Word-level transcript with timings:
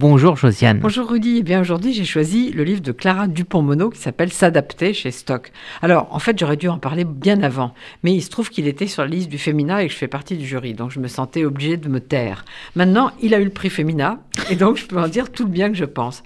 Bonjour 0.00 0.36
Josiane. 0.36 0.78
Bonjour 0.78 1.10
Rudy. 1.10 1.38
Eh 1.38 1.42
bien 1.42 1.60
aujourd'hui 1.60 1.92
j'ai 1.92 2.04
choisi 2.04 2.52
le 2.52 2.62
livre 2.62 2.80
de 2.80 2.92
Clara 2.92 3.26
Dupont-Mono 3.26 3.90
qui 3.90 3.98
s'appelle 3.98 4.32
S'adapter 4.32 4.94
chez 4.94 5.10
Stock. 5.10 5.50
Alors 5.82 6.06
en 6.12 6.20
fait 6.20 6.38
j'aurais 6.38 6.56
dû 6.56 6.68
en 6.68 6.78
parler 6.78 7.02
bien 7.02 7.42
avant, 7.42 7.74
mais 8.04 8.14
il 8.14 8.22
se 8.22 8.30
trouve 8.30 8.48
qu'il 8.48 8.68
était 8.68 8.86
sur 8.86 9.02
la 9.02 9.08
liste 9.08 9.28
du 9.28 9.38
Fémina 9.38 9.82
et 9.82 9.88
que 9.88 9.92
je 9.92 9.98
fais 9.98 10.06
partie 10.06 10.36
du 10.36 10.46
jury, 10.46 10.72
donc 10.74 10.92
je 10.92 11.00
me 11.00 11.08
sentais 11.08 11.44
obligée 11.44 11.76
de 11.76 11.88
me 11.88 11.98
taire. 11.98 12.44
Maintenant 12.76 13.10
il 13.20 13.34
a 13.34 13.40
eu 13.40 13.44
le 13.44 13.50
prix 13.50 13.70
Fémina 13.70 14.20
et 14.48 14.54
donc 14.54 14.76
je 14.76 14.86
peux 14.86 15.00
en 15.00 15.08
dire 15.08 15.32
tout 15.32 15.42
le 15.42 15.50
bien 15.50 15.68
que 15.68 15.76
je 15.76 15.84
pense. 15.84 16.22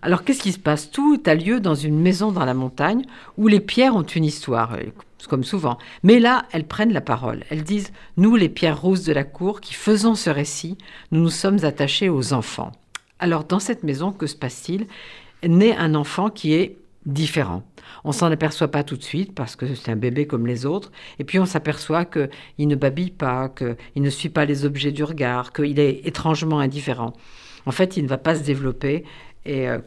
Alors 0.00 0.24
qu'est-ce 0.24 0.42
qui 0.42 0.52
se 0.52 0.58
passe? 0.58 0.90
Tout 0.90 1.22
a 1.26 1.34
lieu 1.34 1.60
dans 1.60 1.74
une 1.74 2.00
maison 2.00 2.32
dans 2.32 2.46
la 2.46 2.54
montagne 2.54 3.02
où 3.36 3.48
les 3.48 3.60
pierres 3.60 3.96
ont 3.96 4.02
une 4.02 4.24
histoire, 4.24 4.76
euh, 4.76 4.92
comme 5.28 5.44
souvent. 5.44 5.76
Mais 6.04 6.20
là, 6.20 6.46
elles 6.52 6.66
prennent 6.66 6.94
la 6.94 7.02
parole. 7.02 7.44
Elles 7.50 7.64
disent, 7.64 7.92
nous 8.16 8.34
les 8.34 8.48
pierres 8.48 8.80
roses 8.80 9.04
de 9.04 9.12
la 9.12 9.24
cour 9.24 9.60
qui 9.60 9.74
faisons 9.74 10.14
ce 10.14 10.30
récit, 10.30 10.78
nous 11.12 11.20
nous 11.20 11.28
sommes 11.28 11.66
attachés 11.66 12.08
aux 12.08 12.32
enfants. 12.32 12.72
Alors 13.18 13.44
dans 13.44 13.60
cette 13.60 13.82
maison, 13.82 14.12
que 14.12 14.26
se 14.26 14.36
passe-t-il? 14.36 14.86
Naît 15.46 15.76
un 15.76 15.94
enfant 15.94 16.30
qui 16.30 16.54
est 16.54 16.78
différent. 17.06 17.62
On 18.02 18.12
s'en 18.12 18.30
aperçoit 18.30 18.68
pas 18.68 18.82
tout 18.82 18.96
de 18.96 19.02
suite 19.02 19.34
parce 19.34 19.56
que 19.56 19.74
c'est 19.74 19.90
un 19.90 19.96
bébé 19.96 20.26
comme 20.26 20.46
les 20.46 20.66
autres. 20.66 20.90
Et 21.18 21.24
puis 21.24 21.38
on 21.38 21.46
s'aperçoit 21.46 22.04
qu'il 22.04 22.68
ne 22.68 22.76
babille 22.76 23.10
pas, 23.10 23.48
qu'il 23.48 24.02
ne 24.02 24.10
suit 24.10 24.30
pas 24.30 24.44
les 24.44 24.64
objets 24.64 24.92
du 24.92 25.04
regard, 25.04 25.52
qu'il 25.52 25.78
est 25.78 26.06
étrangement 26.06 26.60
indifférent. 26.60 27.12
En 27.66 27.72
fait, 27.72 27.96
il 27.96 28.04
ne 28.04 28.08
va 28.08 28.18
pas 28.18 28.34
se 28.34 28.42
développer 28.42 29.04
et 29.44 29.68
euh, 29.68 29.78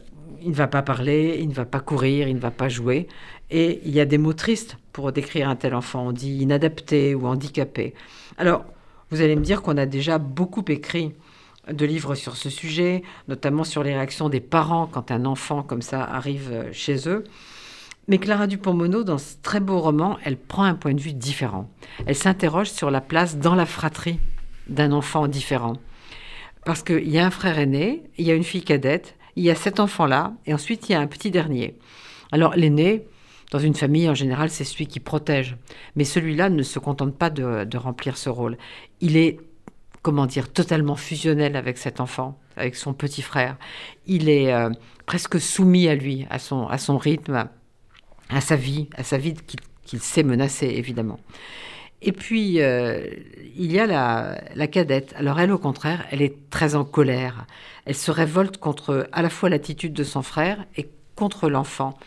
il 0.42 0.50
ne 0.50 0.56
va 0.56 0.68
pas 0.68 0.82
parler, 0.82 1.38
il 1.40 1.50
ne 1.50 1.54
va 1.54 1.66
pas 1.66 1.80
courir, 1.80 2.28
il 2.28 2.36
ne 2.36 2.40
va 2.40 2.52
pas 2.52 2.70
jouer. 2.70 3.08
Et 3.50 3.82
il 3.86 3.92
y 3.92 4.00
a 4.00 4.06
des 4.06 4.18
mots 4.18 4.34
tristes 4.34 4.78
pour 4.94 5.12
décrire 5.12 5.50
un 5.50 5.56
tel 5.56 5.74
enfant. 5.74 6.08
On 6.08 6.12
dit 6.12 6.38
inadapté 6.40 7.16
ou 7.16 7.26
handicapé. 7.26 7.94
Alors, 8.38 8.66
vous 9.10 9.22
allez 9.22 9.36
me 9.36 9.42
dire 9.42 9.62
qu'on 9.62 9.78
a 9.78 9.86
déjà 9.86 10.18
beaucoup 10.18 10.66
écrit 10.68 11.14
de 11.72 11.86
livres 11.86 12.16
sur 12.16 12.36
ce 12.36 12.50
sujet, 12.50 13.04
notamment 13.28 13.64
sur 13.64 13.84
les 13.84 13.94
réactions 13.94 14.30
des 14.30 14.40
parents 14.40 14.88
quand 14.88 15.12
un 15.12 15.26
enfant 15.26 15.64
comme 15.64 15.82
ça 15.82 16.04
arrive 16.04 16.50
euh, 16.52 16.70
chez 16.72 17.08
eux. 17.08 17.24
Mais 18.08 18.20
Clara 18.20 18.48
Dupont-Mono, 18.48 19.04
dans 19.04 19.18
ce 19.18 19.36
très 19.42 19.60
beau 19.60 19.80
roman, 19.80 20.18
elle 20.24 20.38
prend 20.38 20.64
un 20.64 20.76
point 20.76 20.94
de 20.94 21.02
vue 21.02 21.14
différent. 21.14 21.70
Elle 22.06 22.16
s'interroge 22.16 22.72
sur 22.72 22.90
la 22.90 23.02
place 23.02 23.38
dans 23.38 23.56
la 23.56 23.66
fratrie 23.66 24.20
d'un 24.70 24.94
enfant 24.94 25.28
différent. 25.28 25.74
Parce 26.64 26.84
qu'il 26.84 27.10
y 27.10 27.20
a 27.20 27.26
un 27.26 27.32
frère 27.32 27.60
aîné, 27.60 28.04
il 28.18 28.26
y 28.26 28.32
a 28.32 28.36
une 28.36 28.44
fille 28.44 28.64
cadette, 28.64 29.16
il 29.36 29.44
y 29.44 29.52
a 29.52 29.56
cet 29.56 29.80
enfant-là, 29.80 30.34
et 30.46 30.54
ensuite 30.54 30.88
il 30.88 30.94
y 30.94 30.96
a 30.96 31.02
un 31.02 31.08
petit 31.08 31.32
dernier. 31.32 31.76
Alors 32.32 32.56
l'aîné, 32.56 33.06
dans 33.52 33.60
une 33.60 33.76
famille, 33.76 34.10
en 34.10 34.14
général, 34.14 34.50
c'est 34.50 34.66
celui 34.66 34.88
qui 34.88 35.00
protège. 35.00 35.56
Mais 35.96 36.04
celui-là 36.04 36.50
ne 36.50 36.64
se 36.64 36.80
contente 36.80 37.18
pas 37.18 37.30
de, 37.30 37.64
de 37.64 37.78
remplir 37.78 38.18
ce 38.18 38.30
rôle. 38.30 38.58
Il 39.00 39.16
est 39.16 39.40
comment 40.02 40.26
dire, 40.26 40.52
totalement 40.52 40.96
fusionnel 40.96 41.56
avec 41.56 41.78
cet 41.78 42.00
enfant, 42.00 42.40
avec 42.56 42.76
son 42.76 42.94
petit 42.94 43.22
frère. 43.22 43.58
Il 44.06 44.30
est 44.30 44.54
euh, 44.54 44.70
presque 45.06 45.40
soumis 45.40 45.88
à 45.88 45.96
lui, 45.96 46.26
à 46.30 46.40
son, 46.40 46.68
à 46.68 46.78
son 46.78 46.98
rythme, 46.98 47.50
à 48.30 48.42
sa 48.42 48.56
vie, 48.56 48.90
à 48.96 49.04
sa 49.04 49.18
vie 49.18 49.36
qu'il 49.84 50.00
sait 50.00 50.24
menacer, 50.24 50.68
évidemment. 50.68 51.20
Et 52.02 52.12
puis, 52.12 52.62
euh, 52.62 53.08
il 53.56 53.72
y 53.72 53.80
a 53.80 53.88
la, 53.88 54.40
la, 54.54 54.68
cadette. 54.68 55.14
Alors 55.18 55.40
elle, 55.40 55.52
au 55.52 55.58
contraire, 55.58 56.06
elle 56.12 56.22
est 56.22 56.50
très 56.52 56.76
en 56.76 56.86
colère. 56.86 57.48
Elle 57.86 57.96
se 57.96 58.12
révolte 58.12 58.58
contre 58.58 59.10
à 59.12 59.22
la 59.22 59.30
fois 59.30 59.50
l'attitude 59.50 59.94
de 59.94 60.04
son 60.04 60.22
frère 60.22 60.66
et 60.76 60.90
contre 61.16 61.50
l'enfant. 61.50 61.98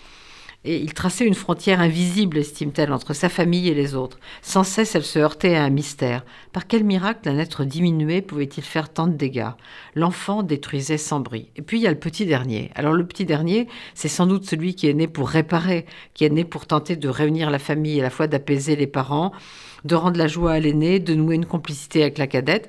Et 0.63 0.77
il 0.77 0.93
traçait 0.93 1.27
une 1.27 1.35
frontière 1.35 1.81
invisible, 1.81 2.37
estime-t-elle, 2.37 2.93
entre 2.93 3.15
sa 3.15 3.31
famille 3.31 3.69
et 3.69 3.75
les 3.75 3.95
autres. 3.95 4.19
Sans 4.43 4.63
cesse, 4.63 4.95
elle 4.95 5.05
se 5.05 5.19
heurtait 5.19 5.55
à 5.55 5.65
un 5.65 5.71
mystère. 5.71 6.23
Par 6.53 6.67
quel 6.67 6.85
miracle 6.85 7.31
un 7.31 7.39
être 7.39 7.65
diminué 7.65 8.21
pouvait-il 8.21 8.63
faire 8.63 8.93
tant 8.93 9.07
de 9.07 9.15
dégâts? 9.15 9.53
L'enfant 9.95 10.43
détruisait 10.43 10.99
sans 10.99 11.21
bruit. 11.21 11.49
Et 11.57 11.63
puis 11.63 11.79
il 11.79 11.83
y 11.83 11.87
a 11.87 11.91
le 11.91 11.99
petit 11.99 12.27
dernier. 12.27 12.71
Alors 12.75 12.93
le 12.93 13.07
petit 13.07 13.25
dernier, 13.25 13.69
c'est 13.95 14.09
sans 14.09 14.27
doute 14.27 14.45
celui 14.45 14.75
qui 14.75 14.87
est 14.87 14.95
né 14.95 15.09
pour 15.09 15.31
réparer, 15.31 15.87
qui 16.13 16.27
est 16.27 16.31
né 16.31 16.45
pour 16.45 16.67
tenter 16.67 16.95
de 16.95 17.09
réunir 17.09 17.49
la 17.49 17.59
famille, 17.59 17.99
à 17.99 18.03
la 18.03 18.11
fois 18.11 18.27
d'apaiser 18.27 18.77
les 18.77 18.87
parents, 18.87 19.33
de 19.87 19.95
rendre 19.95 20.19
la 20.19 20.29
joie 20.29 20.53
à 20.53 20.61
l'aîné, 20.61 21.01
de 21.01 21.15
nouer 21.15 21.37
une 21.37 21.47
complicité 21.47 22.03
avec 22.03 22.19
la 22.19 22.27
cadette. 22.27 22.69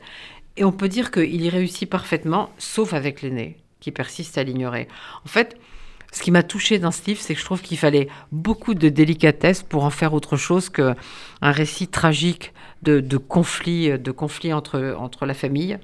Et 0.56 0.64
on 0.64 0.72
peut 0.72 0.88
dire 0.88 1.12
qu'il 1.12 1.42
y 1.42 1.50
réussit 1.50 1.90
parfaitement, 1.90 2.52
sauf 2.58 2.94
avec 2.94 3.22
l'aîné, 3.22 3.58
qui 3.82 3.92
persiste 3.92 4.38
à 4.38 4.44
l'ignorer. 4.44 4.88
En 5.26 5.28
fait, 5.28 5.58
ce 6.12 6.22
qui 6.22 6.32
m'a 6.32 6.44
touché 6.44 6.78
dans 6.78 6.92
ce 6.92 7.06
livre, 7.06 7.22
c'est 7.22 7.34
que 7.34 7.40
je 7.40 7.46
trouve 7.46 7.62
qu'il 7.62 7.78
fallait 7.78 8.10
beaucoup 8.32 8.74
de 8.74 8.90
délicatesse 8.90 9.64
pour 9.64 9.86
en 9.86 9.90
faire 9.90 10.14
autre 10.14 10.36
chose 10.36 10.70
qu'un 10.70 10.96
récit 11.42 11.88
tragique 11.88 12.54
de, 12.84 13.00
de 13.00 13.18
conflits 13.18 13.98
de 13.98 14.12
conflit 14.12 14.52
entre, 14.52 14.96
entre 14.98 15.26
la 15.26 15.34
famille. 15.34 15.78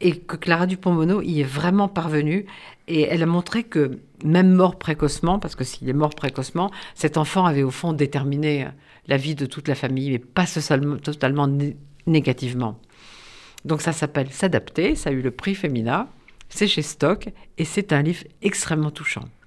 Et 0.00 0.18
que 0.18 0.36
Clara 0.36 0.66
Dupont-Mono 0.66 1.22
y 1.22 1.40
est 1.40 1.44
vraiment 1.44 1.88
parvenue. 1.88 2.44
Et 2.88 3.02
elle 3.02 3.22
a 3.22 3.26
montré 3.26 3.62
que 3.62 4.00
même 4.24 4.52
mort 4.52 4.78
précocement, 4.78 5.38
parce 5.38 5.54
que 5.54 5.64
s'il 5.64 5.88
est 5.88 5.94
mort 5.94 6.14
précocement, 6.14 6.70
cet 6.94 7.16
enfant 7.16 7.46
avait 7.46 7.62
au 7.62 7.70
fond 7.70 7.92
déterminé 7.92 8.66
la 9.06 9.16
vie 9.16 9.34
de 9.34 9.46
toute 9.46 9.68
la 9.68 9.74
famille, 9.74 10.10
mais 10.10 10.18
pas 10.18 10.44
totalement 11.02 11.48
négativement. 12.06 12.78
Donc 13.64 13.80
ça 13.80 13.92
s'appelle 13.92 14.30
S'adapter, 14.30 14.96
ça 14.96 15.10
a 15.10 15.12
eu 15.12 15.22
le 15.22 15.30
prix 15.30 15.54
Femina, 15.54 16.08
c'est 16.48 16.66
chez 16.66 16.82
Stock, 16.82 17.28
et 17.58 17.64
c'est 17.64 17.92
un 17.92 18.02
livre 18.02 18.24
extrêmement 18.42 18.90
touchant. 18.90 19.24